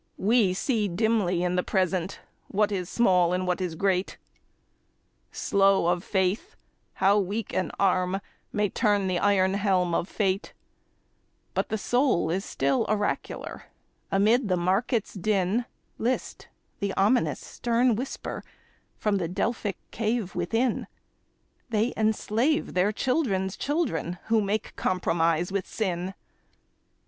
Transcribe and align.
We 0.17 0.55
see 0.55 0.87
dimly 0.87 1.43
in 1.43 1.55
the 1.57 1.61
Present 1.61 2.21
what 2.47 2.71
is 2.71 2.89
small 2.89 3.33
and 3.33 3.45
what 3.45 3.61
is 3.61 3.75
great, 3.75 4.17
Slow 5.31 5.85
of 5.85 6.03
faith 6.03 6.55
how 6.93 7.19
weak 7.19 7.53
an 7.53 7.69
arm 7.79 8.19
may 8.51 8.67
turn 8.67 9.05
the 9.05 9.19
iron 9.19 9.53
helm 9.53 9.93
of 9.93 10.09
fate, 10.09 10.53
But 11.53 11.69
the 11.69 11.77
soul 11.77 12.31
is 12.31 12.43
still 12.43 12.83
oracular; 12.89 13.65
amid 14.11 14.47
the 14.47 14.57
market's 14.57 15.13
din, 15.13 15.65
List 15.99 16.47
the 16.79 16.95
ominous 16.95 17.39
stern 17.39 17.93
whisper 17.95 18.43
from 18.97 19.17
the 19.17 19.27
Delphic 19.27 19.77
cave 19.91 20.33
within,— 20.33 20.87
'They 21.69 21.93
enslave 21.95 22.73
their 22.73 22.91
children's 22.91 23.55
children 23.55 24.17
who 24.29 24.41
make 24.41 24.75
compromise 24.75 25.51
with 25.51 25.67
sin. 25.67 26.15